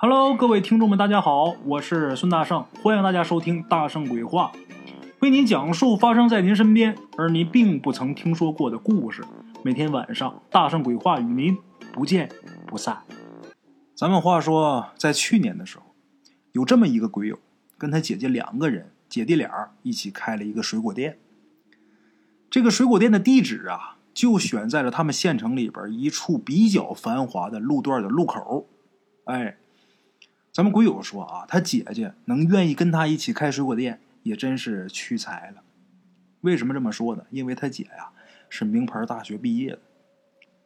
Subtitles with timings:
[0.00, 4.52] Hello，各位听众们，大家好，我是孙大圣，欢迎大家收听《大圣鬼话》，
[5.18, 9.24] 为您讲述发生在您身边而您并不曾听说过的故事。
[9.64, 11.58] 每天晚上，《大圣鬼话》与您
[11.92, 12.30] 不见
[12.64, 13.02] 不散。
[13.96, 15.86] 咱们话说，在去年的时候，
[16.52, 17.36] 有这么一个鬼友，
[17.76, 21.18] 跟他姐姐两个人，姐弟俩一起开了一个水果店。
[22.48, 28.68] 这个水果店的地址啊，就选在了他们县城里边一处比较繁华的路段的路口。
[29.24, 29.57] 哎。
[30.58, 35.62] 咱们鬼友说啊，他姐姐能愿意跟他一起开水果店，也真是屈才了。
[36.40, 37.22] 为什么这么说呢？
[37.30, 38.10] 因为他姐呀
[38.48, 39.78] 是名牌大学毕业的，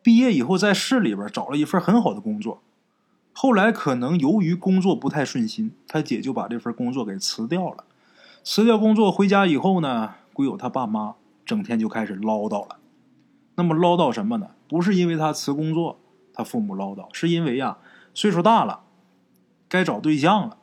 [0.03, 2.63] 毕业以后在市里边找了一份很好的工作。
[3.35, 7.85] 后来可能由于工作不太顺心，他姐就把这份工作给辞掉了。
[8.43, 12.79] 辞掉工作回家以后呢，鬼友他爸妈整天就开始唠叨了。
[13.57, 14.53] 那么唠叨什么呢？
[14.67, 16.01] 不是因为他辞工作，
[16.33, 17.77] 他父母唠叨，是因为呀
[18.15, 18.82] 岁数大了。
[19.73, 20.59] 该找对象了，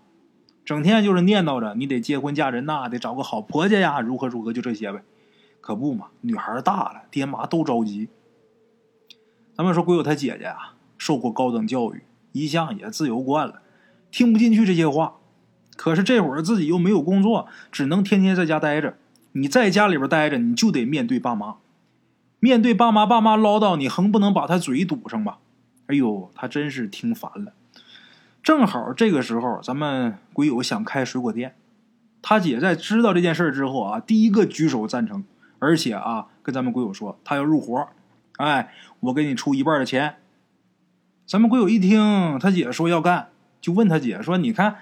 [0.63, 5.01] 整天就是念叨着你得结婚嫁人呐，得找个好婆家呀，如何如何，就这些呗。
[5.61, 8.09] 可不嘛，女孩大了，爹妈都着急。
[9.55, 13.63] 咱们说鬼友他姐姐啊，受过高等教育，一向也自由惯了，
[14.11, 15.15] 听不进去这些话。
[15.75, 18.95] 可是这会儿自己又没有工作，只能天天在家待着。
[19.31, 21.55] 你在家里边待着，你就得面对爸妈，
[22.39, 25.39] 面对爸妈，爸妈唠叨，你横不能把他嘴堵上吧？
[25.87, 27.53] 哎呦，他真是听烦了。
[28.41, 31.55] 正好这个时候，咱们鬼友想开水果店，
[32.21, 35.23] 他姐在知道这件事之后啊，第一个举手赞成，
[35.59, 37.87] 而且啊，跟咱们鬼友说他要入伙，
[38.37, 40.15] 哎，我给你出一半的钱。
[41.27, 43.29] 咱们鬼友一听他姐说要干，
[43.61, 44.77] 就问他姐说：“你看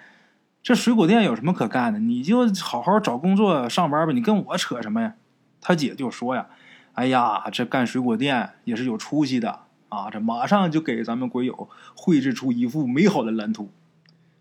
[0.64, 2.00] 这水果店有什么可干的？
[2.00, 5.16] 你就好好找工作上班吧，你跟我扯什么呀？”
[5.60, 6.48] 他姐就说呀
[6.94, 13.70] ：“哎呀，这干水果店也是有出息的。”啊，这马上就给咱们鬼友绘制出一幅美好的蓝图，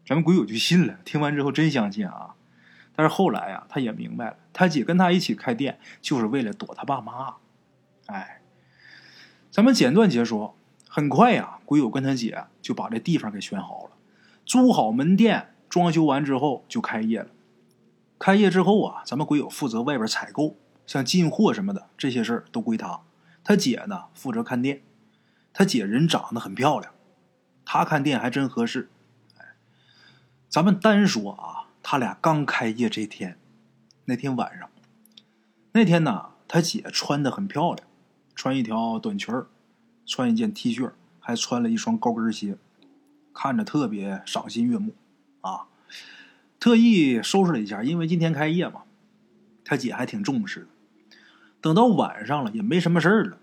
[0.05, 0.99] 咱们鬼友就信了。
[1.05, 2.35] 听完之后真相信啊！
[2.95, 7.35] 但是后来呀，他也明白了，他姐跟他一起开店就是为了躲他爸妈。
[8.07, 8.41] 哎，
[9.51, 10.57] 咱们简短截说，
[10.89, 13.91] 很快呀，鬼友跟他姐就把这地方给选好了，
[14.45, 17.29] 租好门店，装修完之后就开业了。
[18.19, 20.57] 开业之后啊，咱们鬼友负责外边采购，
[20.87, 23.03] 像进货什么的这些事儿都归他，
[23.45, 24.81] 他姐呢负责看店。
[25.59, 26.93] 他姐人长得很漂亮，
[27.65, 28.91] 他看店还真合适。
[29.39, 29.55] 哎，
[30.51, 33.39] 咱们单说啊，他俩刚开业这天，
[34.05, 34.69] 那天晚上，
[35.73, 37.89] 那天呢，他姐穿的很漂亮，
[38.35, 39.35] 穿一条短裙
[40.05, 42.59] 穿一件 T 恤，还穿了一双高跟鞋，
[43.33, 44.93] 看着特别赏心悦目
[45.41, 45.69] 啊。
[46.61, 48.83] 特意收拾了一下，因为今天开业嘛，
[49.65, 50.67] 他姐还挺重视的。
[51.63, 53.39] 等到晚上了，也没什么事儿了，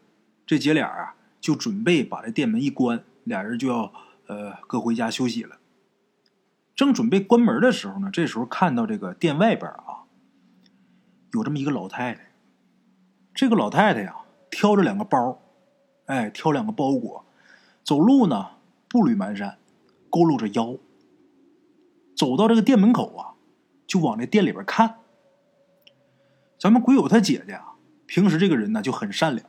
[0.46, 1.16] 这姐俩啊。
[1.44, 3.92] 就准备把这店门一关，俩人就要
[4.28, 5.58] 呃各回家休息了。
[6.74, 10.08] 正准备关门的时候呢，这时候看到这个店外边啊，
[11.34, 12.32] 有这么一个老太太。
[13.34, 14.16] 这个老太太呀，
[14.50, 15.38] 挑着两个包，
[16.06, 17.26] 哎，挑两个包裹，
[17.84, 18.52] 走路呢
[18.88, 19.56] 步履蹒跚，
[20.10, 20.78] 佝偻着腰。
[22.16, 23.36] 走到这个店门口啊，
[23.86, 25.00] 就往这店里边看。
[26.58, 27.74] 咱们鬼友他姐姐啊，
[28.06, 29.46] 平时这个人呢就很善良。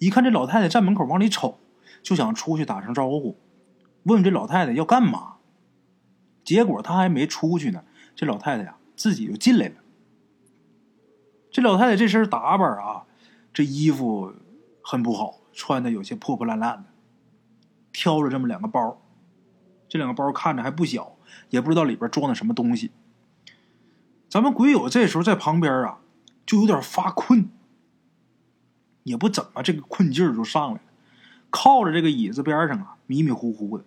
[0.00, 1.60] 一看这老太太站门口往里瞅，
[2.02, 3.38] 就想出去打声招呼，
[4.04, 5.34] 问这老太太要干嘛。
[6.42, 7.84] 结果他还没出去呢，
[8.16, 9.74] 这老太太呀自己就进来了。
[11.50, 13.04] 这老太太这身打扮啊，
[13.52, 14.32] 这衣服
[14.82, 16.84] 很不好，穿的有些破破烂烂的，
[17.92, 19.02] 挑着这么两个包，
[19.86, 21.18] 这两个包看着还不小，
[21.50, 22.90] 也不知道里边装的什么东西。
[24.30, 25.98] 咱们鬼友这时候在旁边啊，
[26.46, 27.50] 就有点发困。
[29.10, 30.80] 也不怎么，这个困劲儿就上来了，
[31.50, 33.84] 靠着这个椅子边上啊，迷迷糊糊的。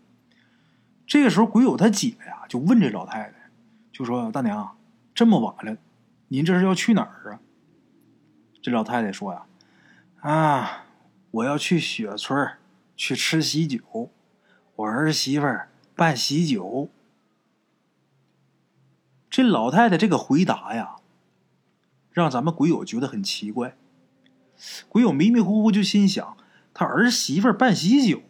[1.08, 3.50] 这个时候，鬼友他姐呀就问这老太太，
[3.94, 4.78] 就说：“大娘，
[5.16, 5.78] 这么晚了，
[6.28, 7.40] 您这是要去哪儿啊？”
[8.62, 9.46] 这老太太说：“呀，
[10.20, 10.86] 啊，
[11.32, 12.52] 我要去雪村
[12.98, 14.12] 去吃喜酒，
[14.76, 15.48] 我儿媳妇
[15.96, 16.90] 办喜酒。”
[19.32, 20.98] 这老太太这个回答呀，
[22.12, 23.78] 让咱们鬼友觉得很奇怪。
[24.88, 26.38] 鬼友迷迷糊糊就心想：
[26.74, 28.22] 他儿媳妇办喜酒，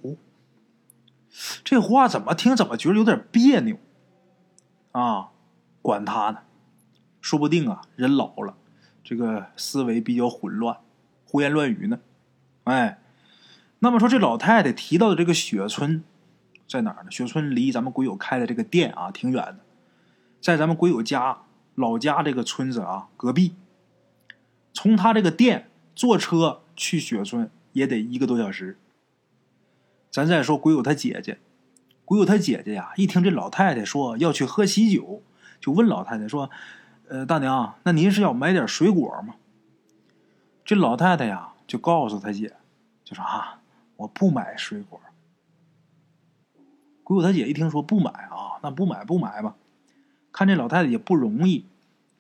[1.64, 3.78] 这话怎么听怎么觉得有点别扭
[4.92, 5.30] 啊！
[5.82, 6.40] 管他呢，
[7.22, 8.56] 说不定啊，人老了，
[9.04, 10.78] 这个思维比较混乱，
[11.26, 12.00] 胡言乱语呢。
[12.64, 13.00] 哎，
[13.80, 16.04] 那么说这老太太提到的这个雪村
[16.68, 17.12] 在哪儿呢？
[17.12, 19.60] 雪村离咱们鬼友开的这个店啊挺远的，
[20.42, 21.44] 在咱们鬼友家
[21.76, 23.54] 老家这个村子啊隔壁。
[24.74, 25.70] 从他这个店。
[25.96, 28.78] 坐车去雪村也得一个多小时。
[30.10, 31.40] 咱再说鬼友他姐姐，
[32.06, 35.24] 鬼友他姐姐呀，一听这老太太说要去喝喜酒，
[35.60, 36.50] 就问老太太说
[37.10, 39.36] ：“呃，大娘，那您是要买点水果吗？”
[40.64, 42.54] 这老太太呀，就告诉他姐，
[43.04, 43.60] 就说：“啊，
[43.98, 45.02] 我不买水果。”
[47.04, 49.56] 鬼友他姐一听说不买啊，那不买不买吧。
[50.32, 51.66] 看这老太太也不容易，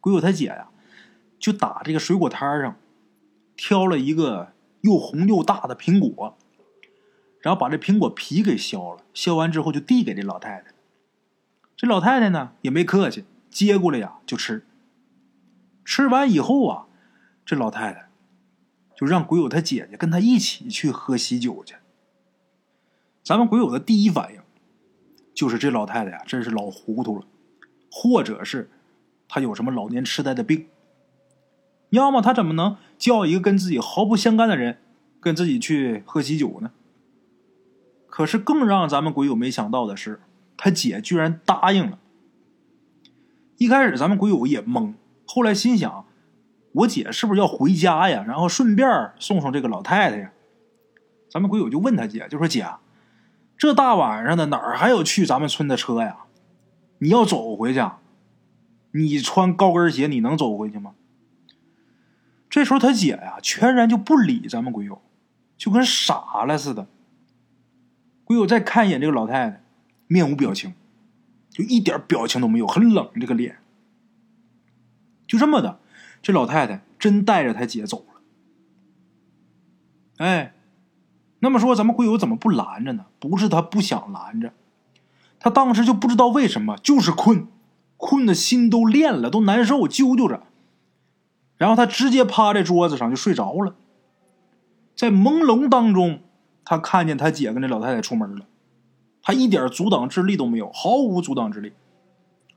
[0.01, 0.67] 鬼友他姐呀，
[1.39, 2.75] 就打这个水果摊上，
[3.65, 4.51] 挑了一个
[4.81, 6.37] 又红又大的苹果。
[7.39, 10.73] 然后把这苹果皮给削了，削完之后就递给这老太太。
[11.77, 14.65] 这老太太呢也没客气，接过来呀就吃。
[15.85, 16.87] 吃完以后啊，
[17.45, 18.09] 这老太太
[18.97, 21.75] 就让鬼友他姐姐跟他一起去喝喜酒去。
[23.23, 24.41] 咱们鬼友的第一反应
[25.33, 27.25] 就是这老太太呀真是老糊涂了，
[27.89, 28.69] 或者是
[29.29, 30.67] 她有什么老年痴呆的病。
[31.89, 34.77] 要么她怎么能叫一个跟自己毫不相干的人
[35.19, 36.71] 跟自己去喝喜酒呢？
[38.07, 40.21] 可是更让咱们鬼友没想到的是，
[40.55, 41.99] 他姐居然答应了。
[43.57, 44.93] 一开始咱们鬼友也懵，
[45.25, 46.05] 后来心想，
[46.71, 48.23] 我姐是不是要回家呀？
[48.25, 50.31] 然后顺便送送这个老太太呀？
[51.29, 52.65] 咱们鬼友就问他姐，就说姐，
[53.57, 56.19] 这大晚上的哪儿还有去咱们村的车呀？
[56.99, 57.85] 你要走回去，
[58.91, 60.93] 你穿高跟鞋你能走回去吗？
[62.53, 65.01] 这时候他姐呀，全然就不理咱们鬼友，
[65.57, 66.85] 就跟傻了似的。
[68.25, 69.63] 鬼友再看一眼这个老太太，
[70.05, 70.75] 面无表情，
[71.49, 73.57] 就一点表情都没有，很冷这个脸。
[75.25, 75.79] 就这么的，
[76.21, 78.21] 这老太太真带着他姐走了。
[80.17, 80.53] 哎，
[81.39, 83.07] 那么说咱们鬼友怎么不拦着呢？
[83.19, 84.53] 不是他不想拦着，
[85.39, 87.47] 他当时就不知道为什么，就是困，
[87.97, 90.43] 困的心都练了，都难受，揪揪着。
[91.63, 93.73] 然后他直接趴在桌子上就睡着了，
[94.97, 96.19] 在朦胧当中。
[96.65, 98.45] 他看见他姐跟这老太太出门了，
[99.21, 101.71] 他一点阻挡之力都没有，毫无阻挡之力，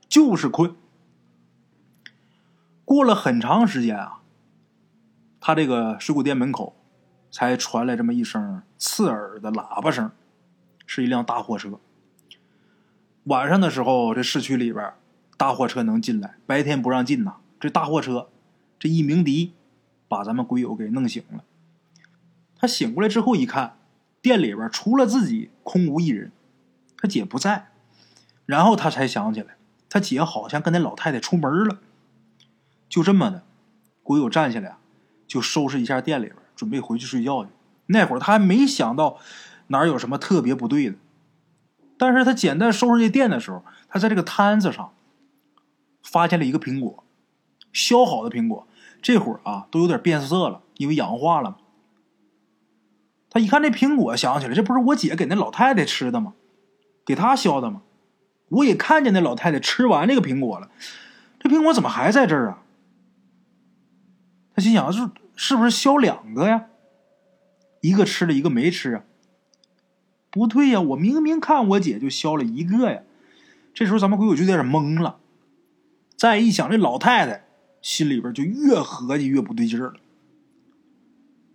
[0.09, 0.75] 就是困。
[2.83, 4.19] 过了很长时间啊，
[5.39, 6.75] 他这个水果店门口
[7.31, 10.11] 才传来这么一声刺耳的喇叭声，
[10.85, 11.79] 是一辆大货车。
[13.23, 14.93] 晚上的时候，这市区里边
[15.37, 17.35] 大货车能进来，白天不让进呐。
[17.57, 18.27] 这大货车
[18.79, 19.53] 这一鸣笛，
[20.07, 21.43] 把咱们鬼友给弄醒了。
[22.55, 23.73] 他醒过来之后一看。
[24.19, 26.33] 店里边除了自己空无一人，
[26.97, 27.69] 他姐不在，
[28.45, 29.55] 然后他才想起来，
[29.89, 31.79] 他姐好像跟那老太太出门了。
[32.89, 33.43] 就这么的，
[34.03, 34.75] 鬼友站起来，
[35.27, 37.51] 就收拾一下店里边，准备回去睡觉去。
[37.85, 39.17] 那会儿他还没想到
[39.67, 40.97] 哪有什么特别不对的，
[41.97, 44.91] 但是他简单收拾这店的时候，他在这个摊子上
[46.03, 47.05] 发现了一个苹果，
[47.71, 48.67] 削好的苹果，
[49.01, 51.57] 这会儿啊都有点变色了，因为氧化了。
[53.29, 56.33] 他一看这苹果，想起来，这不是我姐给那老太太吃的吗？
[57.05, 57.81] 给她削的吗？
[58.49, 60.71] 我也看见那老太太吃完这个苹果了，
[61.39, 62.63] 这苹果怎么还在这儿啊？
[64.55, 66.67] 他心想：是是不是削两个呀？
[67.81, 69.03] 一个吃了一个没吃啊？
[70.29, 73.01] 不对呀，我明明看我姐就削了一个呀。
[73.73, 75.19] 这时候咱们鬼友就有点懵了。
[76.15, 77.46] 再一想，这老太太
[77.81, 79.99] 心里边就越合计越不对劲儿了。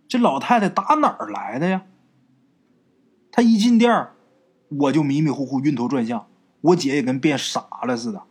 [0.07, 1.85] 这老太太打哪儿来的呀？
[3.31, 4.13] 她一进店儿
[4.69, 6.27] 我就迷迷糊糊、晕头转向，
[6.61, 8.23] 我姐也跟变傻了似的。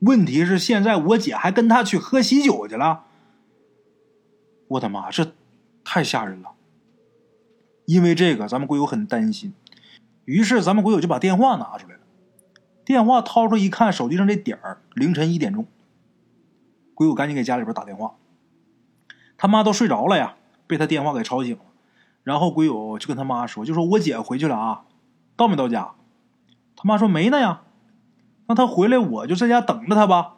[0.00, 3.04] 问题是现在我姐还跟他去喝喜酒去了。
[4.68, 5.32] 我的妈，这
[5.84, 6.52] 太吓人了！
[7.84, 9.52] 因为这个，咱们鬼友很担心，
[10.24, 12.00] 于是咱们鬼友就把电话拿出来了。
[12.84, 15.66] 电话掏出一看，手机上这点儿凌晨一点钟。
[16.94, 18.14] 鬼友赶紧给家里边打电话，
[19.36, 20.36] 他妈都睡着了呀。
[20.66, 21.62] 被他电话给吵醒了，
[22.22, 24.84] 然后鬼友就跟他妈说：“就说我姐回去了啊，
[25.36, 25.92] 到没到家？”
[26.76, 27.62] 他妈说：“没呢呀。”
[28.48, 30.36] 那他回来我就在家等着他吧。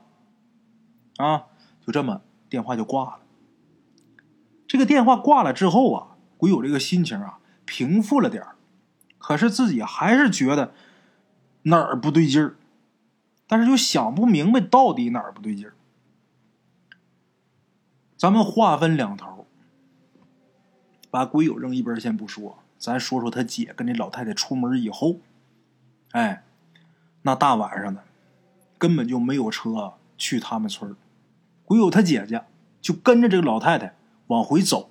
[1.19, 1.45] 啊，
[1.87, 3.19] 就这么电话就挂了。
[4.67, 8.45] 这个电话挂了之后啊，鬼友这个心情啊平复了点
[9.19, 10.75] 可是自己还是觉得
[11.63, 12.57] 哪儿不对劲儿，
[13.47, 15.75] 但是又想不明白到底哪儿不对劲儿。
[18.25, 19.45] 咱们话分两头。
[21.11, 25.17] 把鬼友扔一边先不说，咱说说他姐跟这老太太出门以后，
[26.13, 26.43] 哎，
[27.21, 28.03] 那大晚上的，
[28.79, 30.97] 根本就没有车去他们村
[31.67, 32.45] 鬼友他姐姐
[32.81, 33.95] 就跟着这个老太太
[34.29, 34.89] 往回走。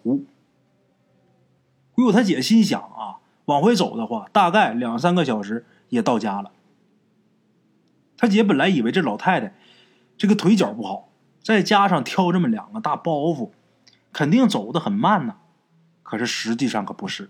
[1.96, 6.52] 鬼友他姐心想啊，往回走的话，大概两三个小时也到家了。
[8.16, 9.56] 他姐本来以为这老太太
[10.20, 11.10] 这个腿脚不好，
[11.44, 13.52] 再加上挑这么两个大包袱，
[14.12, 15.36] 肯定走得很慢呢。
[16.02, 17.30] 可是实际上可不是，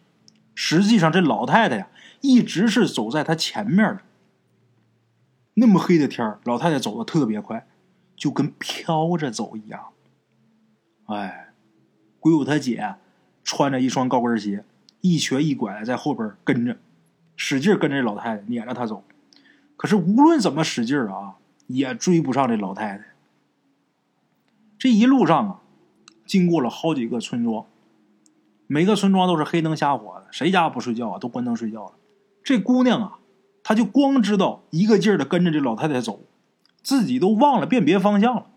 [0.53, 1.87] 实际上这老太太呀，
[2.21, 4.01] 一直是走在他前面的。
[5.55, 7.67] 那么黑的天儿，老太太走的特别快，
[8.15, 9.89] 就跟飘着走一样。
[11.05, 11.53] 哎，
[12.19, 12.95] 鬼友他姐
[13.43, 14.63] 穿着一双高跟鞋，
[15.01, 16.77] 一瘸一拐在后边跟着，
[17.35, 19.03] 使劲跟着老太太撵着她走。
[19.75, 21.35] 可是无论怎么使劲啊，
[21.67, 23.05] 也追不上这老太太。
[24.83, 25.61] 这一路上啊，
[26.25, 27.67] 经过了好几个村庄，
[28.67, 31.17] 每个村庄都是黑灯瞎火的，谁家不睡觉啊？
[31.19, 31.93] 都关灯睡觉了。
[32.43, 33.19] 这姑娘啊，
[33.63, 36.25] 她就光知道一个劲儿的跟着这老太太走，
[36.81, 38.47] 自己都忘了辨别方向了，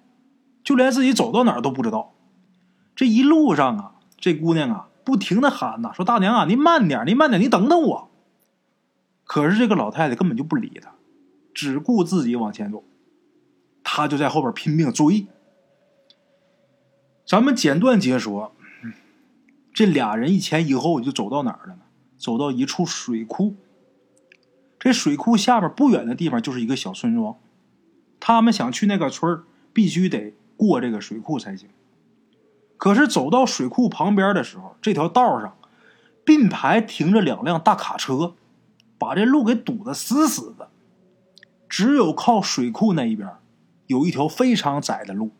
[0.64, 2.14] 就连自己走到哪儿都不知道。
[2.96, 8.10] 这一路上啊，这姑娘啊，不停的喊呐，说：“大娘啊，您慢点，您慢点，你等等我。”
[9.22, 10.90] 可是这个老太太根本就不理她。
[11.54, 12.82] 只顾自己往前走，
[13.84, 15.28] 他就在后边拼命追。
[17.26, 18.54] 咱们简短解说，
[19.74, 21.80] 这俩人一前一后就走到哪儿了呢？
[22.16, 23.56] 走到一处水库。
[24.78, 27.36] 这水库下面不远的地方就是一个小村庄，
[28.20, 29.42] 他们想去那个村
[29.72, 31.68] 必须得过这个水库才行。
[32.76, 35.56] 可是走到水库旁边的时候，这条道上
[36.24, 38.34] 并排停着两辆大卡车，
[38.98, 40.70] 把这路给堵得死死的。
[41.68, 43.28] 只有靠水库那一边，
[43.88, 45.32] 有一条非常窄的路，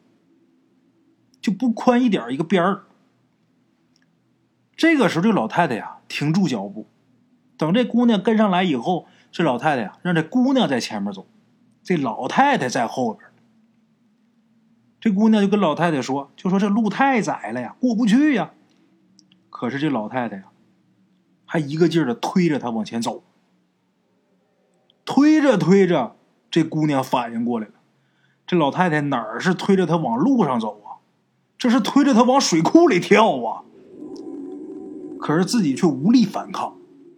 [1.46, 2.82] 就不宽一点一个边儿。
[4.76, 6.88] 这个时候，这老太太呀停住脚步，
[7.56, 11.24] 等这姑娘跟上来以后，这老太太呀让这姑娘在前面走，
[11.84, 13.30] 这老太太在后边。
[14.98, 18.50] 这姑娘就跟老太太说：“就说这路太窄了呀，过不去呀。”
[19.48, 20.46] 可是这老太太呀，
[21.44, 23.22] 还一个劲儿的推着她往前走，
[25.04, 26.16] 推着推着。
[26.50, 27.74] 这姑娘反应过来了，
[28.46, 30.85] 这老太太哪儿是推着她往路上走啊？
[31.58, 33.62] 这是推着她往水库里跳啊！
[35.18, 36.76] 可是自己却无力反抗，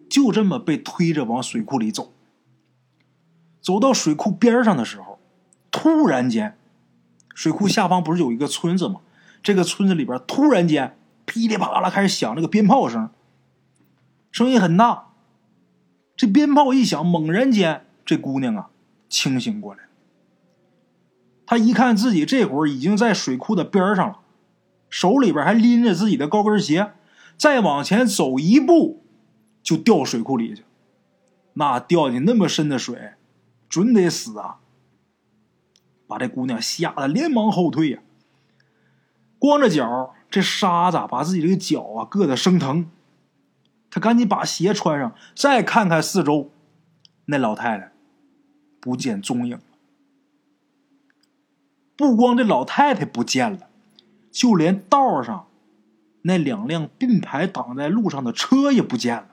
[0.08, 2.12] 就这么被推着往水库里走。
[3.60, 5.18] 走到水库边上的时候，
[5.70, 6.56] 突然间，
[7.34, 9.00] 水库下方不是有一个村子吗？
[9.42, 13.10] 这个村子里边突然间噼里啪啦开始响这个鞭炮声，
[14.30, 15.08] 声音很大。
[16.16, 18.70] 这鞭炮一响，猛然间，这姑娘啊！
[19.08, 19.84] 清醒过来，
[21.46, 24.20] 他一看自己这会儿已经在水库的边上了，
[24.88, 26.92] 手里边还拎着自己的高跟鞋，
[27.36, 29.04] 再往前走一步
[29.62, 30.64] 就掉水库里去。
[31.54, 33.14] 那掉进那么深的水，
[33.68, 34.60] 准得死啊！
[36.06, 38.00] 把这姑娘吓得连忙后退呀，
[39.38, 42.90] 光着脚，这沙子把自己这个脚啊硌得生疼。
[43.90, 46.50] 他赶紧把鞋穿上，再看看四周，
[47.26, 47.92] 那老太太。
[48.80, 49.58] 不见踪影。
[51.96, 53.67] 不光这老太太不见了，
[54.30, 55.48] 就连道上
[56.22, 59.28] 那两辆并排挡在路上的车也不见了。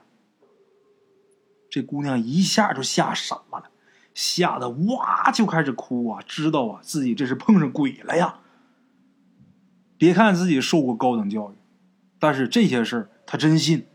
[1.68, 3.70] 这姑娘一下就吓傻了，
[4.14, 6.22] 吓得哇就开始哭啊！
[6.26, 8.38] 知道啊，自己这是碰上鬼了呀。
[9.98, 11.54] 别看自己受过高等教育，
[12.18, 13.86] 但是这些事儿她真信，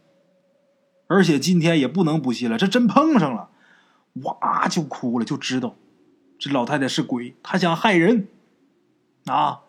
[1.08, 3.50] 而且今天也不能不信了，这真碰上了。
[4.24, 5.76] 哇，就哭了，就知道
[6.38, 8.28] 这老太太是鬼，她想害人
[9.26, 9.62] 啊！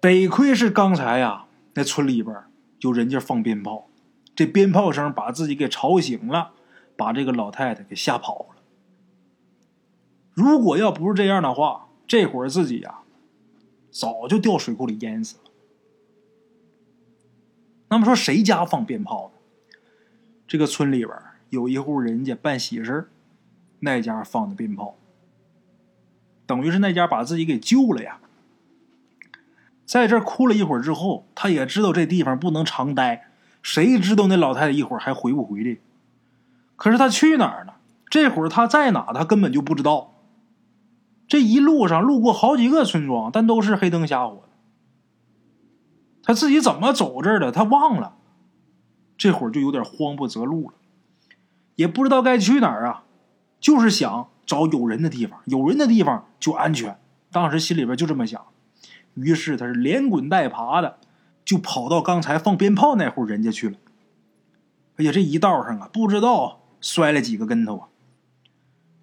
[0.00, 2.36] 得亏是刚才呀，那村里边
[2.80, 3.88] 有人家放鞭炮，
[4.34, 6.52] 这鞭炮声把自己给吵醒了，
[6.96, 8.62] 把这个老太太给吓跑了。
[10.32, 13.00] 如果要不是这样的话，这会儿自己呀，
[13.90, 15.50] 早就掉水库里淹死了。
[17.88, 19.76] 那么说，谁家放鞭炮呢？
[20.46, 21.16] 这个村里边。
[21.50, 23.08] 有一户人家办喜事
[23.78, 24.96] 那家放的鞭炮，
[26.44, 28.20] 等于是那家把自己给救了呀。
[29.86, 33.28] 在这哭了一会儿之后，他也知道这地方不能常待，
[33.62, 35.78] 谁知道那老太太一会儿还回不回来？
[36.74, 37.72] 可是他去哪儿呢？
[38.10, 40.12] 这会儿他在哪，他根本就不知道。
[41.28, 44.48] 这一路上路过好几个村庄，但都是黑灯瞎火的。
[46.22, 47.50] 他自己怎么走这儿的？
[47.50, 48.16] 他忘了。
[49.16, 50.74] 这会儿就有点慌不择路了。
[51.76, 53.04] 也不知道该去哪儿啊，
[53.60, 56.98] 就是想找有人的地方，有人的地方就安全。
[57.32, 58.44] 当时心里边就这么想，
[59.16, 60.98] 于是他是连滚带爬的，
[61.44, 63.76] 就跑到刚才放鞭炮那户人家去了。
[64.96, 67.88] 哎呀，这一道上啊，不知道摔了几个跟头啊！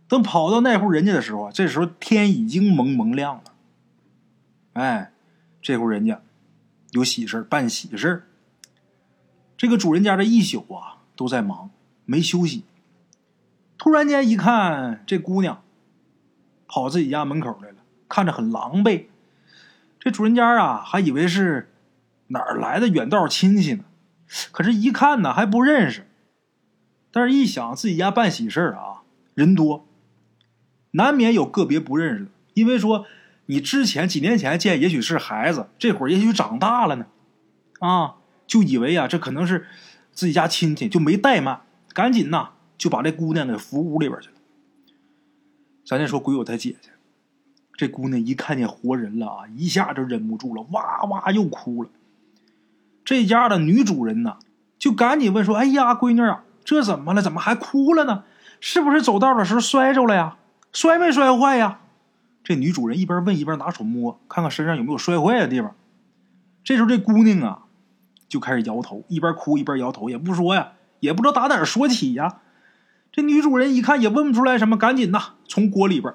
[0.08, 3.44] 等跑到那户人家的时候啊，这时候天已经蒙蒙亮了。
[4.74, 5.12] 哎，
[5.62, 6.22] 这户人家
[6.92, 8.28] 有喜事办喜事
[9.58, 11.70] 这个主人家这一宿啊都在忙。
[12.06, 12.66] 没休息，
[13.78, 15.64] 突然间一看，这姑娘
[16.68, 17.78] 跑自己家门口来了，
[18.10, 19.06] 看着很狼狈。
[20.04, 21.72] 这主人家啊，还以为是
[22.28, 23.86] 哪儿来的远道亲戚呢，
[24.52, 26.06] 可是，一看呢还不认识。
[27.10, 29.88] 但是，一想自己家办喜事啊，人多，
[30.92, 32.32] 难免有个别不认识的。
[32.54, 33.06] 因为说
[33.46, 37.06] 你之前几年前见，也许是孩子，这会儿也许长大了呢，
[37.80, 39.68] 啊，就以为啊这可能是
[40.12, 41.62] 自己家亲戚，就没怠慢，
[41.94, 44.36] 赶紧呐就把这姑娘给扶屋里边去了。
[45.86, 46.90] 咱再说鬼友他姐姐，
[47.76, 51.90] 这姑娘一看见活人了啊，一下就忍不住了，哇哇又哭了。
[53.04, 54.38] 这家的女主人呢，
[54.78, 57.22] 就赶紧问说：“哎呀，闺女啊，这怎么了？
[57.22, 58.24] 怎么还哭了呢？
[58.60, 60.38] 是不是走道的时候摔着了呀？
[60.72, 61.80] 摔没摔坏呀？”
[62.44, 65.76] 这女主人一边问一边拿手摸，看看身上有没有摔坏的地方。
[66.64, 67.64] 这时候这姑娘啊，
[68.30, 72.40] 就开始摇头，一边哭一边摇头，也不说呀，也不知道打哪说起呀。
[73.12, 76.14] 这女主人一看也问不出来什么，赶紧呐从锅里边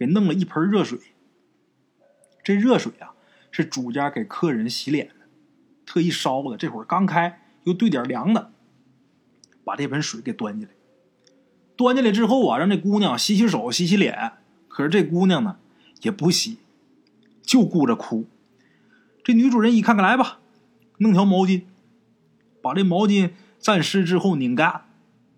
[0.00, 0.98] 给弄了一盆热水。
[2.42, 3.12] 这热水啊，
[3.50, 5.14] 是主家给客人洗脸的。
[5.84, 8.50] 特意烧的，这会儿刚开，又兑点凉的，
[9.62, 10.72] 把这盆水给端进来。
[11.76, 14.32] 端进来之后啊，让这姑娘洗洗手、洗洗脸。
[14.68, 15.58] 可是这姑娘呢，
[16.00, 16.56] 也不洗，
[17.42, 18.26] 就顾着哭。
[19.22, 20.40] 这女主人一看看，来吧，
[20.96, 21.64] 弄条毛巾，
[22.62, 24.86] 把这毛巾蘸湿之后拧干，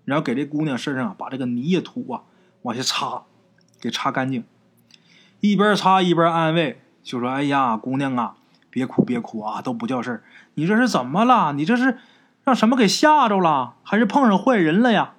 [0.05, 2.23] 然后给这姑娘身上把这个泥呀土啊
[2.63, 3.25] 往下擦，
[3.81, 4.45] 给擦干净。
[5.43, 8.37] 一边擦一边安慰，就说：“哎呀，姑娘啊。”
[8.71, 9.61] 别哭，别哭啊！
[9.61, 10.23] 都不叫事儿。
[10.55, 11.53] 你这是怎么了？
[11.53, 11.99] 你这是
[12.43, 15.13] 让什么给吓着了，还是碰上坏人了呀？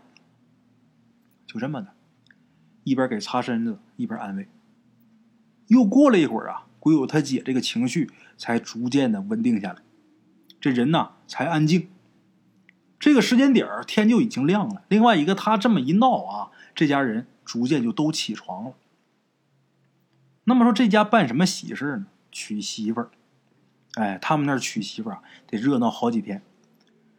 [1.45, 1.89] 就这么的，
[2.83, 4.47] 一边给擦身子，一边安慰。
[5.67, 9.75] 又过了一会儿啊，鬼友他姐这个情绪才逐渐的稳定下来，
[10.59, 11.89] 这人呢才安静。
[12.97, 14.81] 这个时间点天就已经亮了。
[14.87, 18.73] 另外一个，他这么一闹啊，这家人逐渐就都起床了。
[20.45, 22.05] 那么说，这家办什么喜事呢？
[22.31, 23.11] 娶媳妇儿。
[23.95, 26.41] 哎，他们那儿娶媳妇啊，得热闹好几天。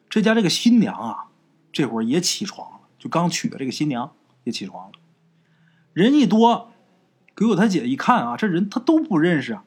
[0.08, 1.26] 这家这个新娘啊，
[1.72, 4.12] 这会儿也起床了，就刚娶的这个新娘
[4.42, 4.92] 也起床了。
[5.92, 6.72] 人一多，
[7.34, 9.64] 给我他姐一看啊，这人他都不认识啊，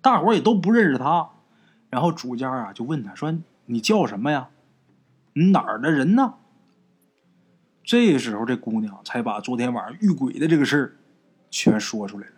[0.00, 1.30] 大伙儿也都不认识他。
[1.88, 4.50] 然后主家啊就问他说：“你叫什么呀？
[5.34, 6.34] 你哪儿的人呢？”
[7.84, 10.96] 这时候这姑娘才把昨天晚上遇鬼的这个事儿
[11.50, 12.32] 全说出来了。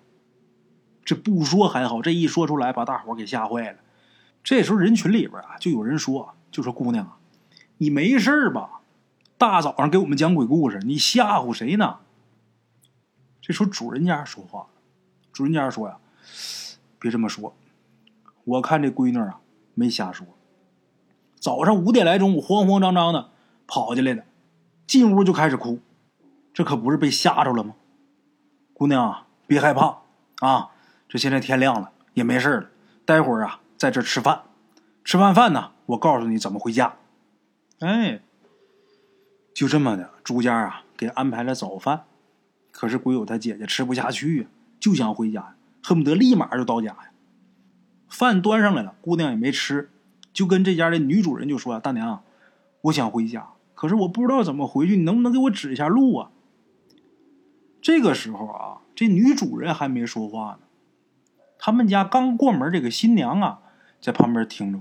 [1.08, 3.78] 这不说还好，这一说出来，把大伙给吓坏了。
[4.44, 7.16] 这时候人群里边啊，就有人说：“就说姑娘啊，
[7.78, 8.82] 你没事吧？
[9.38, 12.00] 大早上给我们讲鬼故事，你吓唬谁呢？”
[13.40, 14.66] 这时候主人家说话了，
[15.32, 15.96] 主人家说呀
[17.00, 17.56] ：“别这么说，
[18.44, 19.40] 我看这闺女啊
[19.72, 20.26] 没瞎说。
[21.40, 23.30] 早上五点来钟，我慌慌张张的
[23.66, 24.26] 跑进来的，
[24.86, 25.78] 进屋就开始哭，
[26.52, 27.74] 这可不是被吓着了吗？
[28.74, 30.00] 姑娘别害怕
[30.40, 30.72] 啊。”
[31.08, 32.70] 这现在天亮了，也没事了。
[33.04, 34.42] 待会儿啊，在这吃饭，
[35.02, 36.96] 吃完饭呢，我告诉你怎么回家。
[37.80, 38.20] 哎，
[39.54, 42.04] 就这么的，朱家啊给安排了早饭。
[42.70, 47.10] 可是鬼友他姐姐吃不下去呀，就想回家，恨不得立马就到家呀。
[48.08, 49.90] 饭端上来了，姑娘也没吃，
[50.32, 52.22] 就跟这家的女主人就说：“大娘，
[52.82, 56.30] 我想回家，可是我不知道怎么回去，你能不能给我指一下路啊？”
[57.80, 60.67] 这个时候啊，这女主人还没说话呢。
[61.58, 63.60] 他们家刚过门，这个新娘啊，
[64.00, 64.78] 在旁边听着。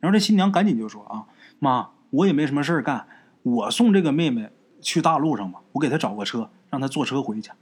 [0.00, 1.26] 然后这新娘赶紧就说：“啊，
[1.58, 3.06] 妈，我也没什么事干，
[3.42, 7.52] 我送这个妹妹去大路上吧，我给她找个车，让她坐车回去。”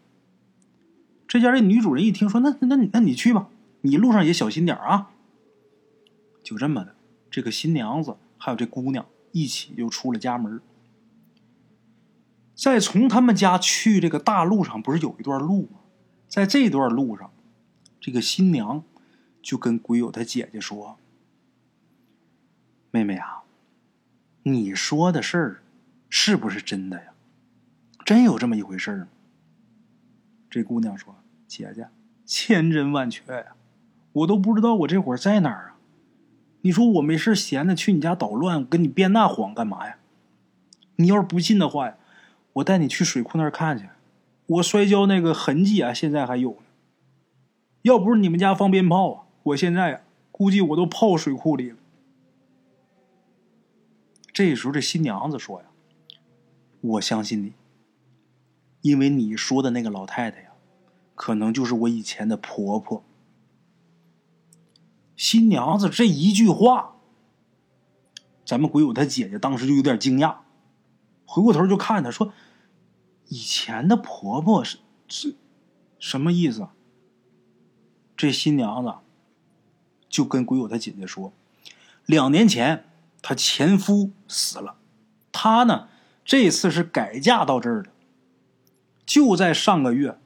[1.28, 3.48] 这家这女主人一听说，那那那你去吧，
[3.82, 5.10] 你路上也小心点啊。
[6.42, 6.94] 就这么的，
[7.30, 10.60] 这个新娘子还有这姑娘一起就出了家门。
[12.54, 15.80] 再从他们家去这个大路上，不是有一段路吗？
[16.28, 17.30] 在这段路上。
[18.00, 18.82] 这个新娘
[19.42, 20.98] 就跟鬼友他姐姐说
[22.90, 23.42] ：“妹妹啊，
[24.44, 25.62] 你说的事儿
[26.08, 27.12] 是不是真的呀？
[28.04, 29.08] 真有这么一回事吗？”
[30.48, 31.14] 这姑娘说
[31.46, 31.88] ：“姐姐，
[32.24, 33.54] 千真万确呀，
[34.12, 35.76] 我都不知道我这会儿在哪儿啊！
[36.62, 39.98] 你说我没事闲的去你家捣乱，跟你编那谎干嘛呀？
[40.96, 41.96] 你要是不信的话呀，
[42.54, 43.88] 我带你去水库那儿看去，
[44.46, 46.62] 我摔跤那个痕迹啊，现在还有呢。”
[47.82, 51.76] 要不是你们家放鞭炮啊，我现在啊，估计我都泡水库里了。
[54.32, 55.66] 这时候，这新娘子说呀
[56.80, 57.54] ：“我相信你，
[58.82, 60.50] 因为你说的那个老太太呀，
[61.14, 63.02] 可能就是我以前的婆婆。”
[65.16, 66.96] 新娘子这一句话，
[68.44, 70.36] 咱们鬼友他姐姐当时就有点惊讶，
[71.26, 72.32] 回过头就看他说
[73.26, 75.34] ：“以前的婆婆是是
[75.98, 76.68] 什么意思？”
[78.18, 78.92] 这新娘子
[80.10, 81.32] 就跟鬼友他姐姐说
[82.04, 82.84] ：“两年前
[83.22, 84.74] 她前夫死了，
[85.30, 85.86] 她呢
[86.24, 87.90] 这次是改嫁到这儿的。
[89.06, 90.18] 就在上个月，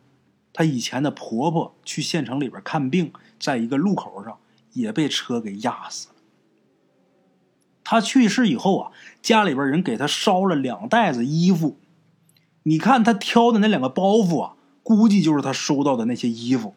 [0.54, 4.38] 她以前的婆婆去县城里边看病，在一个路口上
[4.72, 6.14] 也被车给压死了。
[7.84, 11.76] 她去世以后啊，家里边人给她烧了两袋子衣服，
[12.62, 16.74] 你看她挑的那两个包袱啊，估计就是她收到的那些衣服。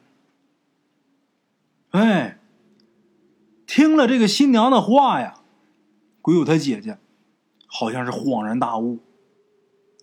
[1.96, 2.40] 哎，
[3.66, 5.40] 听了这个新娘的话呀，
[6.22, 6.98] 鬼友他姐姐
[7.68, 9.00] 好像是恍然大悟，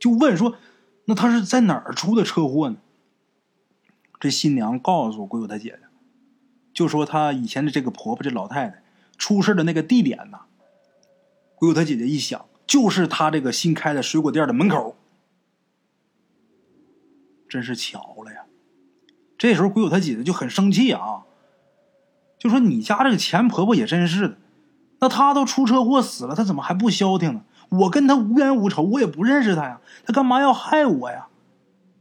[0.00, 0.56] 就问说
[1.04, 2.78] ：“那他是在哪儿出的车祸呢？”
[4.18, 5.80] 这新娘告诉鬼友他姐姐，
[6.72, 8.82] 就说她以前的这个婆婆这老太太
[9.18, 10.38] 出事的那个地点呢。
[11.56, 14.96] 鬼友他姐姐一想，就是她这个新开的水果店的门口，
[17.46, 18.46] 真是巧了呀！
[19.36, 21.26] 这时候鬼友他姐姐就很生气啊。
[22.42, 24.36] 就说你家这个前婆婆也真是的，
[24.98, 27.44] 那她都出车祸死了，她怎么还不消停呢？
[27.68, 31.28] 我跟她无冤无仇，我也不认识她呀，她干嘛要害我呀？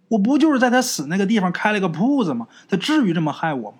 [0.07, 2.47] 我不就是在她死那个地方开了个铺子吗？
[2.67, 3.77] 她至于这么害我吗？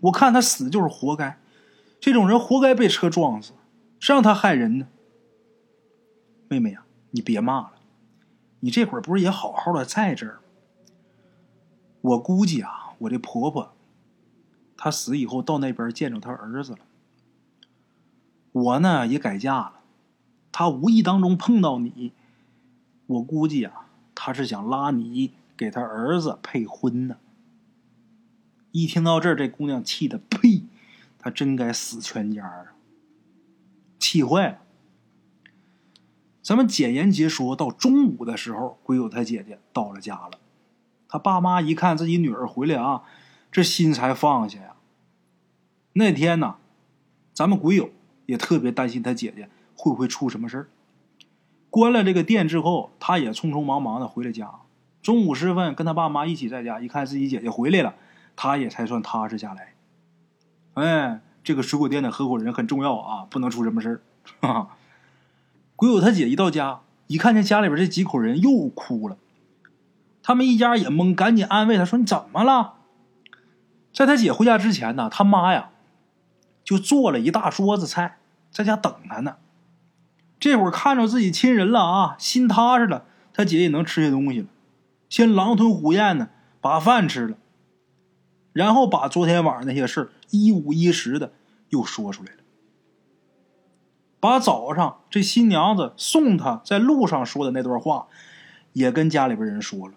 [0.00, 1.38] 我看她死就是活该，
[2.00, 3.52] 这种人活该被车撞死，
[4.00, 4.88] 谁让她害人呢？
[6.48, 7.72] 妹妹呀，你别骂了，
[8.58, 10.38] 你这会儿不是也好好的在这儿吗？
[12.00, 13.72] 我估计啊，我这婆婆。
[14.84, 16.80] 他死以后到那边见着他儿子了。
[18.50, 19.74] 我呢也改嫁了，
[20.50, 22.10] 他无意当中碰到你，
[23.06, 27.18] 我估计啊他是想拉你给他儿子配婚呢。
[28.72, 30.64] 一听到这儿，这姑娘气的呸，
[31.16, 32.74] 她真该死全家啊！
[34.00, 34.58] 气坏了。
[36.42, 40.40] 咱们简言结说到中午的时候，鬼友他姐姐到了家了，
[41.06, 43.04] 他爸妈一看自己女儿回来啊，
[43.52, 44.74] 这心才放下呀。
[45.92, 46.56] 那天呢，
[47.34, 47.90] 咱们鬼友
[48.24, 50.68] 也特别担心他姐姐会不会出什么事儿。
[51.68, 54.50] 关了这个店之后，他也匆匆忙忙的回了家。
[55.02, 57.94] 中午时分，跟他爸妈一起在家，一看自己姐姐回来了，
[58.36, 59.74] 他也才算踏实下来。
[60.74, 64.00] 哎，这个水果店的合伙人很重要啊，不能出什么事儿。
[64.40, 64.76] 哈哈，
[65.76, 69.18] 鬼友他姐一到家，一看见家里边这几口人又哭了，
[70.22, 72.74] 他们一家也懵，赶紧安慰他说：“你怎么了？”
[73.92, 75.70] 在他姐回家之前呢，他妈呀。
[76.64, 78.18] 就做了一大桌子菜，
[78.52, 79.34] 在家等他呢。
[80.38, 84.46] 这会儿看着自己亲人了啊，心踏实了，他姐也能吃些东西了。
[85.08, 86.28] 先狼吞虎咽的
[86.60, 87.36] 把饭吃了，
[88.52, 91.32] 然后把昨天晚上那些事一五一十的
[91.70, 92.38] 又说出来了。
[94.20, 98.06] 把早上这新娘子送他在路上说的那段话，
[98.72, 99.94] 也跟家里边人说了。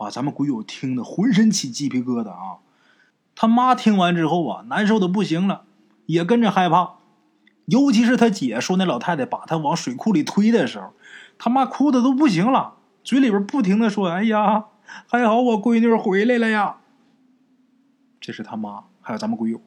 [0.00, 2.60] 把咱们鬼友听得浑身起鸡皮疙瘩啊！
[3.34, 5.64] 他妈听完之后啊，难受的不行了，
[6.06, 6.94] 也跟着害怕。
[7.66, 10.94] 尤其是他姐说那老太太把他往水库里推的时候，
[11.36, 14.68] 他妈哭的都不行了，嘴里边不停的说：“哎呀，
[15.06, 16.76] 还好我闺女回来了呀。”
[18.22, 19.60] 这是他妈，还有咱们鬼友，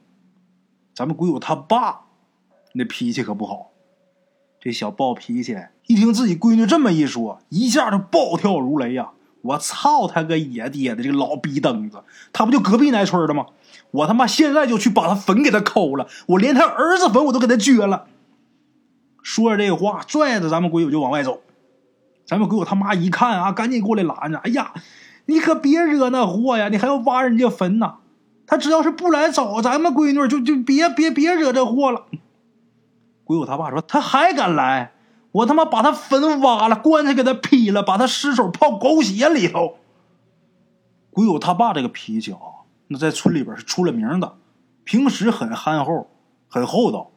[0.96, 2.06] 咱们鬼友他爸，
[2.74, 3.70] 那脾气可不好。
[4.60, 9.12] 这小暴脾气，一听自己闺女这么一说，一下就暴跳如雷呀！
[9.44, 13.46] 我操他个野爹的这个老逼灯子，他不就隔壁那村的吗？
[13.92, 18.08] 我他妈现在就去把他坟给他抠了，我连他儿子坟我都给他掘了。
[19.22, 21.42] 说着这话，拽着咱们鬼友就往外走。
[22.26, 24.38] 咱们鬼友他妈一看啊，赶紧过来拦着。
[24.40, 24.74] 哎呀，
[25.26, 26.70] 你可别惹那祸呀！
[26.70, 27.96] 你还要挖人家坟呢。
[28.48, 32.06] 他只要是不来找咱们闺女，就就别别别惹这祸了。
[33.26, 34.93] 鬼友他爸说，他还敢来，
[35.34, 39.78] 我他妈把他坟挖了，棺材给他劈了，把他尸首泡狗血里头。
[41.10, 42.40] 鬼友他爸这个脾气啊。
[42.88, 44.36] 那在村里边是出了名的，
[44.84, 46.10] 平时很憨厚，
[46.48, 47.12] 很厚道，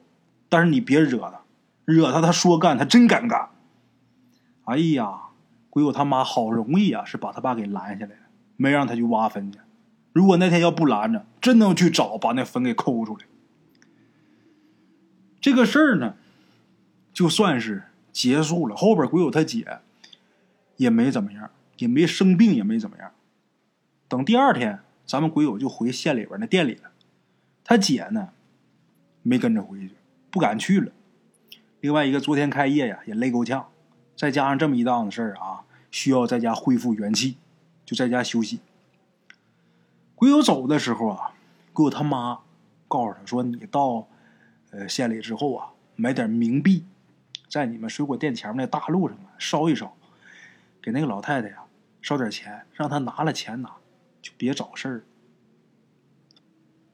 [0.48, 1.42] 但是你别惹他，
[1.84, 3.50] 惹他他说干他真敢干。
[4.64, 5.24] 哎呀，
[5.68, 8.22] 鬼友他妈好容易啊，是把他爸给拦下来了，
[8.56, 9.58] 没让他去挖坟去。
[10.14, 13.24] 如果那天要不拦着，真能去找，把那坟给抠出来。
[15.40, 16.14] 这个事儿呢，
[17.12, 17.84] 就算是
[18.16, 18.74] 结束了。
[18.74, 19.80] 后边鬼友他姐
[20.76, 23.12] 也没怎么样，也没生病，也没怎么样。
[24.08, 24.80] 等第二天。
[25.08, 26.90] 咱们鬼友就回县里边那店里了，
[27.62, 28.30] 他姐呢
[29.22, 29.94] 没跟着回去，
[30.32, 30.90] 不敢去了。
[31.80, 33.68] 另外一个昨天开业呀也累够呛，
[34.16, 37.36] 再加上这么一档子事儿啊，需要在家恢复元气，
[37.84, 38.58] 就在家休息。
[40.16, 41.30] 鬼友走的时候啊，
[41.72, 42.40] 鬼友他妈
[42.88, 44.08] 告诉他说：“你到
[44.72, 46.84] 呃县里之后啊，买点冥币，
[47.48, 49.94] 在你们水果店前面那大路上啊烧一烧，
[50.82, 51.64] 给那个老太太呀
[52.02, 53.76] 烧点钱，让她拿了钱拿。”
[54.22, 55.04] 就别找事儿。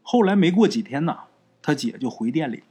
[0.03, 1.21] 后来没过几天呐，
[1.63, 2.65] 他姐就回店里了。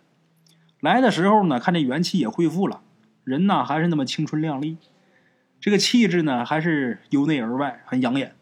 [0.79, 2.83] 来的时候呢，看这元气也恢复了，
[3.23, 4.77] 人呢还是那么青春靓丽，
[5.59, 8.35] 这个气质呢还是由内而外很养眼。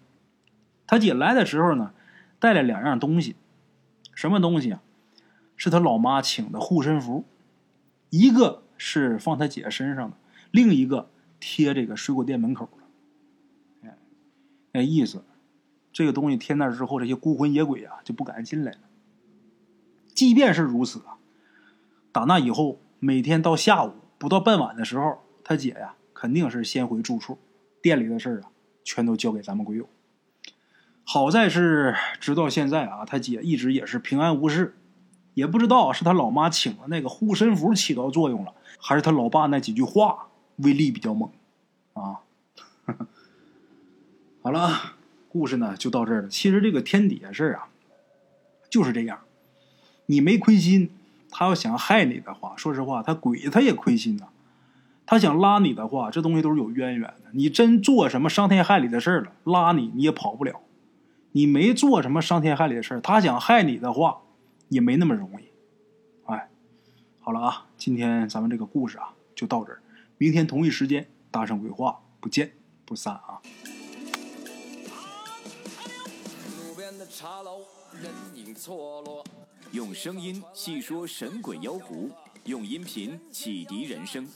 [0.85, 1.93] 他姐来的时候呢，
[2.37, 3.37] 带了两样东西，
[4.13, 4.81] 什么东西啊？
[5.55, 7.23] 是他老妈请的护身符，
[8.09, 10.17] 一个是放他姐身上的，
[10.49, 13.87] 另一个贴这个水果店门口的。
[13.87, 13.97] 哎，
[14.71, 15.23] 那意思，
[15.93, 18.79] 这个东西贴那之后，这些孤魂野鬼啊就不敢进来了。
[20.15, 21.17] 即便是如此啊。
[22.11, 27.37] 打那以后，每天到下午不到傍晚的时候，他姐呀肯定是先回住处，
[27.81, 28.49] 店里的事啊
[28.83, 29.87] 全都交给咱们鬼友。
[31.03, 34.75] 好在是直到现在啊，他姐一直也是平安无事，
[35.33, 41.29] 也不知道是他老妈请了那个护身符起到作用了，还是他老爸那几句话威力比较猛
[41.93, 42.21] 啊。
[44.41, 44.95] 好了，
[45.27, 46.27] 故事呢就到这儿了。
[46.29, 47.67] 其实这个天底下事儿啊
[48.69, 49.19] 就是这样，
[50.07, 50.89] 你没亏心。
[51.31, 54.29] 他要想害你的话，说实话，他鬼他也亏心呐。
[55.05, 57.25] 他想拉你的话，这东西都是有渊源的。
[57.33, 60.61] 你真做什么伤天害理的事儿了，拉你你也跑不了。
[61.33, 64.21] 你没做什么伤天害理的事儿他想害你的话，
[64.69, 65.48] 也没那么容易。
[67.29, 69.79] 好了啊，今天咱们这个故事啊就到这儿。
[70.17, 72.51] 明天同一时间，大圣鬼话不见
[72.85, 73.39] 不散啊。
[79.71, 82.09] 用声音细说神鬼妖狐，
[82.45, 84.27] 用音频启迪人生。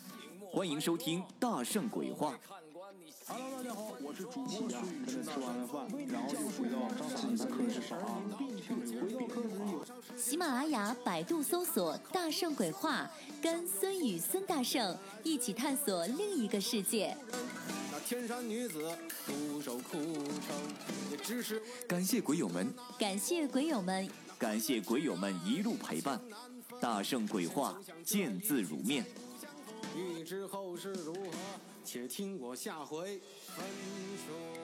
[0.51, 2.33] 欢迎收听《大圣鬼话》。
[3.25, 5.05] Hello，大家好，我是主播孙宇。
[5.23, 8.21] 吃完了饭，然后就回到自己的课室上啊。
[10.17, 13.09] 喜马拉雅、百度搜索“大圣鬼话”，
[13.41, 17.15] 跟孙宇、孙大圣一起探索另一个世界。
[17.91, 18.91] 那天山女子
[19.25, 20.55] 独守枯城，
[21.11, 24.09] 也只是感谢鬼友们，感谢鬼友们。
[24.37, 26.19] 感谢鬼友们一路陪伴，
[26.81, 29.05] 大圣鬼话见字如面。
[29.95, 31.29] 欲知后事如何，
[31.83, 33.19] 且听我下回
[33.55, 33.65] 分
[34.25, 34.62] 说。